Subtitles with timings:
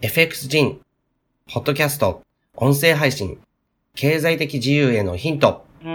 [0.00, 0.80] FX 人、
[1.52, 2.22] ポッドキャスト、
[2.54, 3.40] 音声配信、
[3.96, 5.66] 経済的自由へのヒント。
[5.82, 5.88] こ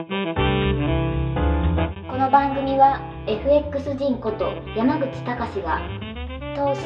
[2.17, 5.79] の番組は FX 人こと山口隆が
[6.53, 6.81] 投資、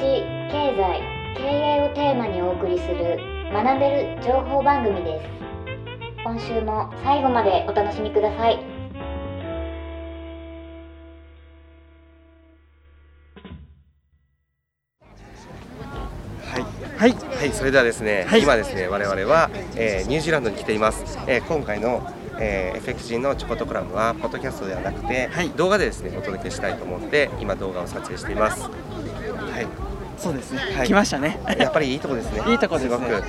[0.52, 1.02] 経済、
[1.36, 3.18] 経営をテーマにお送りする
[3.52, 5.26] 学べる情報番組です。
[6.24, 8.48] 今週も最後までお楽しみくださ。
[8.52, 8.60] い、
[17.38, 21.20] はい、はい、それではですね、はい今ですね、我々は、えーニュージーランドに来ています。
[21.28, 28.68] えー今回の、えー、FX 人のチョコトクラムはポッドキャストではなくて、はい動画でですねお届けしたいと思って今動画を撮影しています。
[30.18, 30.22] はい。
[30.22, 31.40] そうですね、はい来ましたね。
[31.58, 32.42] やっぱりいいとこですね。
[32.48, 33.24] いいとこですねごく、はい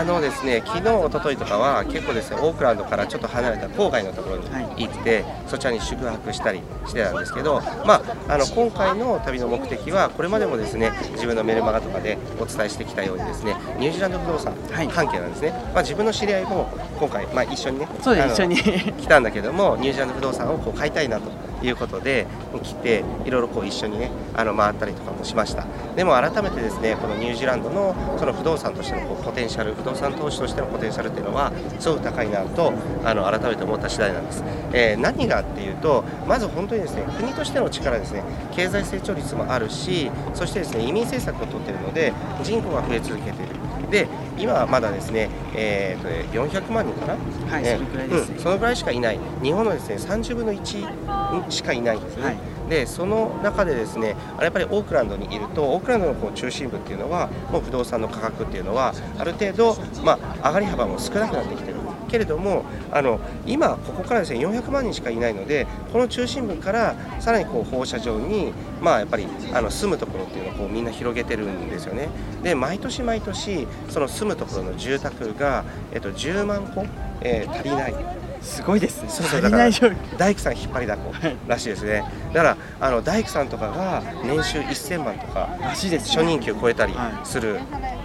[0.00, 15.50] あのですね、昨日一昨日とかは結構ですね、オークランドからちょっと離れた郊外のところに行って、そちらに宿泊したりしてたんですけど、まああの今回の旅の目的はこれまでもですね、自分のメルマガとかでお伝えしてきたようにですね、ニュージーランド不動産はい関係なんですね。
[15.72, 18.56] まあ自分の知り合いも今回まあ一緒にね、そうです、一緒に。
[18.56, 21.30] 来たんだけどもニュージーランド不動産をこう買いたいなと
[21.64, 22.26] いうことで
[22.62, 25.66] 来ていろいろこう一緒にねあの回ったりとかもしました。
[25.96, 32.72] でも改めてですねこのニュージーランドのその不動産としてのこうポテンシャル不動産投資としてのポテンシャルっていうのはすごく高いなと
[33.04, 38.22] あの改めて思った次第なんです、えー何がっていうとまず本当にですね国としての力ですね
[38.54, 42.12] 経済成長率もあるしそしてですね移民政策を取っているので
[42.42, 43.73] 人口が増え続けている。
[43.94, 47.14] で今はまだですね、えーとね400万人かな、
[47.52, 47.76] はいね。
[47.76, 48.34] それくらいですね。
[48.36, 49.20] うんそのぐらいしかいない。
[49.40, 52.36] 日本のですね30分の1しかいないんですね、はい。
[52.68, 61.73] でその中でですねあれやっぱりオークランドにいるとオークランドのこう中心部っていうのはもう不動産の価格っていうのはある程度、まあ、上がり幅も少なくなってきてる
[62.14, 72.08] けれどもあの今ここからですね400万人しかいないのでこの中心部からさらにこう放射状にまあやっぱりあの住むところっていうのをこうみんな広げてるんですよね。
[72.44, 76.84] で毎年毎年その住むところの住宅が、えっと、10万戸、
[77.22, 78.23] えー足りない。
[78.44, 79.08] すごいですね。
[79.08, 80.18] そうそう足りない状況。
[80.18, 87.58] 大工さん引っ張りだこはいらしいですねだからあの大工さんとかが年収1000万とからしいです、初任給超えたりはいする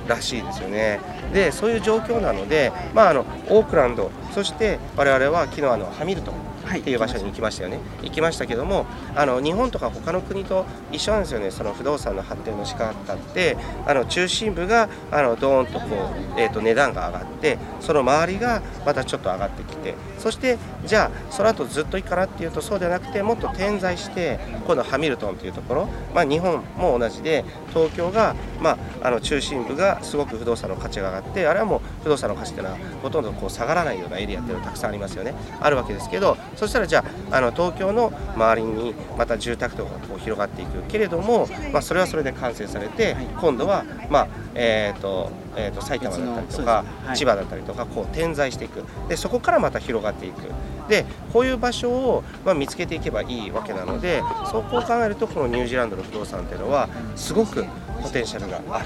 [0.07, 0.99] らしいですよね。
[1.33, 6.44] でそういう状況なので、まあ、あのオークランドそして我々は昨日あのハミルトンはい
[6.78, 8.46] っていう場所に行きましたよね、行きました。
[8.46, 8.85] けども
[9.16, 11.52] あの日本とか他の国と一緒なんですよね。
[11.52, 13.57] その不動産の発展の仕方って。
[13.85, 15.88] あの中心部があのドーンとこ
[16.35, 28.78] う、えー、と値段が上がってその周りがまたちょっと上がってきてそしてじゃあその後ずっといいかなっていうとそうではなくてもっと点在して今度ハミルトンというところ、まあ、日本も同じで東京が、まあ、
[29.08, 35.34] あの中心部がすごく不動産の価値が上がってあれはもう不動産の価値っていうのはほとんどこう下がらないようなエリアっていうのがたくさんありますよね。
[35.59, 43.25] あるわけですけどそしたらじゃああの東京の周りにまた住宅とかがこう広がっていくけれども、まあ、それはそれで完成されて、はい。
[43.40, 46.90] 今度は、まあえーとえー、と埼玉だったりとか、ね。
[47.08, 47.18] はい。
[47.18, 48.84] 千葉だったりとかこう点在していく。
[49.08, 50.42] でそこからまた広がっていく。
[50.88, 57.64] でこういう場所を、まあ、見つけていけばいいわけなのでそこを考えるとこのニュージーランドの不動産っていうのはすごく
[58.02, 58.86] ポテンシャルがある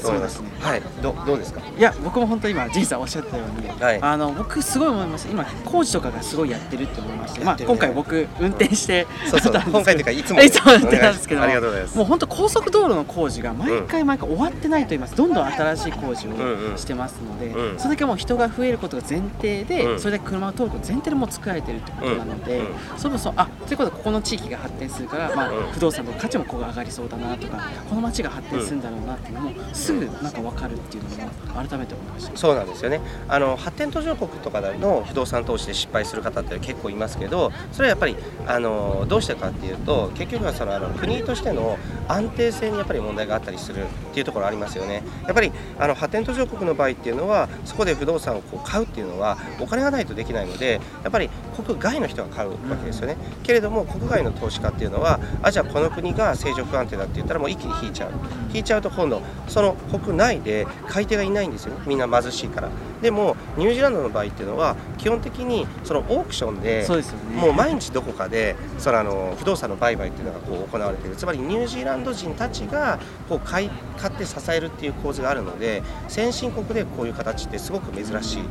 [0.00, 0.36] と思います。
[0.36, 0.82] すはい。
[1.02, 1.60] どどうですか？
[1.76, 3.98] いや、僕も本当今、ジンさんおっしゃったように、はい。
[4.00, 5.30] あの僕すごい思いました。
[5.30, 9.60] 今工事とかがすごいやってるって思いまして、まあ今回僕運転して、そうんですけど。
[9.60, 11.96] 今回というかいつも いつもやってたんですけど、ありがとうございます。
[11.98, 15.16] もう本当高速道路の工事が毎回毎回終わってないと言います。
[15.16, 20.00] どんどん新しい工事うんうんをしてますので、うんそれだけもう人が増えることが前提で、うん。
[20.00, 22.98] それだけ車が通ることが前提でもう作られてるってことなので、うんうん。
[22.98, 25.72] そもそもあということでここの地域が発展するから、まあうん。
[25.72, 32.36] 不動産の価値もここが上がりそうだなとか、この町が発展するんだろうなっていうのもすぐなんか分かるっていうのも改めて思いました。
[32.36, 33.00] そうなんですよね。
[33.28, 45.02] あの発展途上国とかの不動産投資で失敗する方って結構いますけどそれはやっぱりあのどうしてかっていうと結局はそのあの国としての安定性にやっぱり問題があったりするっていうところありますよね。
[45.24, 51.28] やっぱりあの発展途上国の場合っていうのはそこで不動産をこう買うっていうのはお金がないとできないのでやっぱり
[51.64, 58.10] 国外の人が買うわけですよね、けれども国外の投資家っていうのはあじゃあこの国が政情不安定だって言ったらもう一気に引いちゃう。
[58.52, 61.74] 引いちゃうと今度その国内で買い手がいないんですよ。
[61.74, 62.68] ねみんな貧しいから。
[63.00, 67.40] でもニュージーランドの場合っていうのは基本的にそのオークションでね。
[67.40, 71.16] もう毎日どこかでそのあの不動産の売買っていうのがこう行われている。
[71.16, 72.98] つまりニュージーランド人たちが
[73.28, 78.42] こう買い買って支えるっていう構図があるので先進国でこういう形ってすごく珍しい。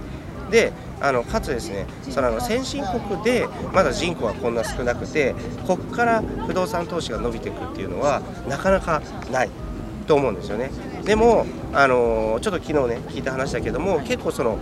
[0.51, 5.33] であのかつですねそのあの先進国でまだ人口がこんな少なくて
[5.65, 9.01] ここから不動産投資が伸びていくっていうのはなかなか
[9.31, 9.49] ない
[10.05, 10.69] と思うんですよね
[11.05, 14.59] でもあのちょっと昨日ね聞いた話だけども結構その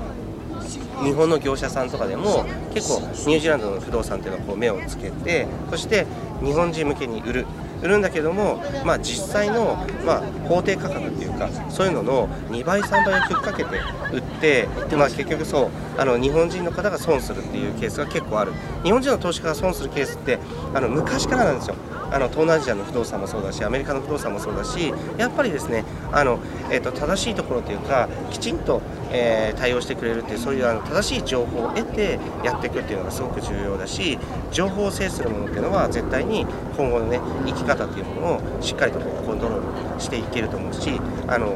[1.04, 6.06] 日本の業者さんとかでも結構ニュージーランドの不動産っていうのをこう目をつけてそして
[6.44, 7.46] 日本人向けに売る
[7.82, 13.80] 売るんだけども、まあ、実際の、まあ、法定価格っていうかそういうのの2倍3倍をふっかけて
[14.12, 18.54] 売って、まあ、結局そうあの日本人の方が損するっていうケースが結構ある。
[18.84, 20.40] 日本人の投資家が損するケースって
[20.74, 21.76] あの昔からなんですよ。
[22.12, 26.40] あの東南アジアの不動産もそうだしアメリカの不動産もそうだしやっぱりですねあの、
[26.72, 28.82] えー、と正しいところというかきちんと、
[29.12, 34.18] えー対応してくれるっていうそういうあの正しい情報を得てやっていくっていうのがすごく重要だし
[34.52, 36.46] 情報を制するものっていうのは絶対に
[36.78, 41.54] 今後のね生き方っていうものをしっかりとこうコントロールしていけると思うしあの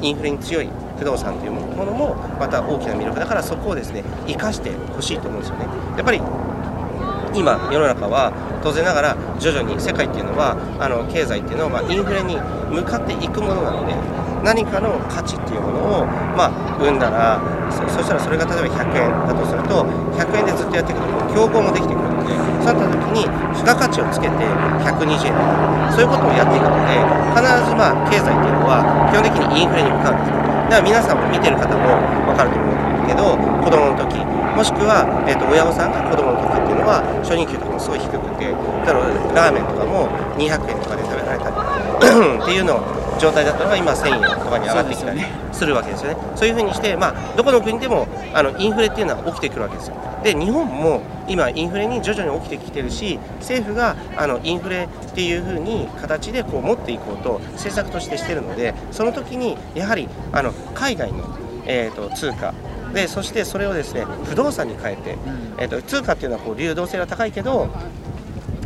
[0.00, 0.68] インフレに強い
[0.98, 5.66] 不動産というものもまた大きな魅力だからそこをですね生かしてほしいと思うんですよね。
[5.96, 6.20] やっぱり
[7.34, 8.32] 今世の中は
[8.62, 12.36] 当然ながら徐々に世界っていうのはあの経済っていうのはまあインフレに
[12.70, 13.94] 向かっていくものなので
[14.44, 16.06] 何かの価値っていうものを
[16.36, 17.40] まあ生んだら
[17.70, 19.84] そしたらそれが例えば100円だとすると
[20.16, 24.44] 100円でずっとやっていくと競合もできてくるのでそうなった時に付加価値をつけて
[24.84, 25.78] 120円。
[25.98, 26.94] そういうことをやっていくので
[27.34, 31.98] 必ずまあ経済っていうのは基本的にインフレに向かうんですだから皆さんも見てる方も
[32.30, 34.14] 分かると思うけど子供の時
[34.54, 38.46] もしくは、えー、と親御さんが子供の時っていうのは初任給とかもすごい低くて
[38.86, 39.02] だか
[39.34, 40.06] らラーメンとかも
[40.38, 41.56] 200円とかで食べられたり
[42.42, 42.80] っていうの
[43.18, 45.20] 状態だったのが今1000円とかに上がってきたり
[45.52, 46.16] するわけですよね。
[46.36, 49.96] そういうふうにして、まあ、どこの国でもあのインフレっていうのは起きてくるわけですよ。
[50.22, 61.24] で日本も今インフレに徐々に起きてきてるし政府があのインフレっていうふうに形でこう持っていこうと政策としてしてるのでその時にやはりあの海外の、
[61.66, 62.54] えー、と通貨。
[62.94, 65.18] でそしてそれをですね不動産に変えて、
[65.58, 67.68] えー、と通貨っていうのはこう流動性が高いけど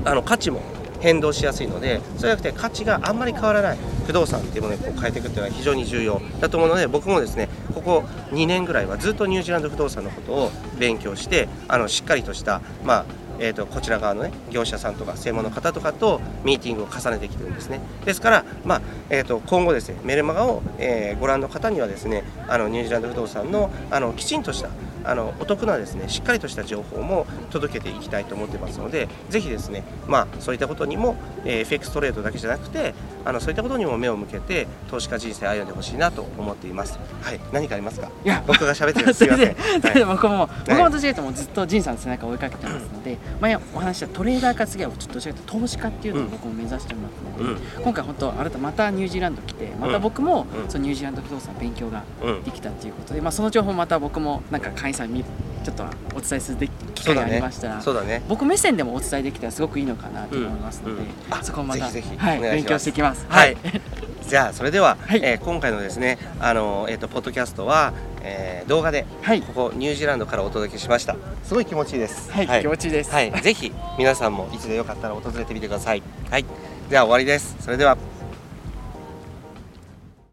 [0.05, 0.61] あの価値も
[1.03, 13.05] 変動しやすいのでそうじゃなくて価値があんまり変わらない不動産っていうものに変えていくっていうのは非常に重要だと思うので僕もですねここ2年ぐらいはずっとニュージーランド不動産のことを勉強してあのしっかりとしたまあ
[13.39, 17.81] えー、とこちら側の、ね、業者さんとか専門の方とかとミーティングを重ねてきてるんですね。
[18.05, 24.71] ですから、まあえー、と今後ですねメルマガを、えーご覧の方にはですねあのニュージーランド不動産のあのきちんとした
[25.05, 32.95] あのお得なですねしっかりとした情報も届けていきたいと思ってますのでぜひですねまあそういったことにも、えー、FX トレードだけじゃなくて
[33.25, 36.99] あのそういったことにも目を向けて投資家人生歩んでほしいなと思っています。
[37.23, 38.11] はい何かありますか？
[38.25, 38.43] いや。
[38.47, 39.55] 僕が喋ってるすそれいません。
[39.81, 40.83] で、それで僕も、僕はい。
[40.83, 52.43] もどちらかというともうずっと仁さんの背中を追いかけてますので、前お話ししたトレーダーか次はちょっとどちらかというと投資家っていうのを僕も目指してますので、今回本当あなたまたニュージーランド来てまた僕も、うんそのニュージーランド不動産勉強がうん。
[52.43, 55.25] できたっていうことで、まあ、その情報また僕もなんか会員さんに
[55.65, 55.85] ちょっと
[56.15, 58.23] お伝えする機会がありましたら、そうだね。
[58.29, 60.99] 僕目線でもお伝えできたらすごくいいのかなと思いますので、うん。
[60.99, 62.19] うんあそこをまたぜひぜひ。
[62.19, 62.65] はい、お願いします。
[62.65, 63.27] 勉強していきます。
[63.29, 63.57] はい。
[64.29, 65.21] じゃあそれでは、はい。
[65.23, 67.93] えー今回のですねあの、えー、とポッドキャストは、
[68.23, 69.43] えー動画ではい。
[69.43, 71.17] ここニュージーランドからお届けしました。
[71.45, 72.31] すごい気持ちいいです。
[72.31, 73.11] はい、気持ちいいです。
[73.13, 76.03] はい、ぜひ皆さんも一度よかったら訪れてみてください。
[76.31, 76.45] はい。
[76.89, 77.57] では終わりです。
[77.61, 77.97] それでは。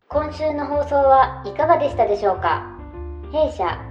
[0.07, 2.63] 今週の放送はいかがでしたでしょうか？
[3.31, 3.77] 弊社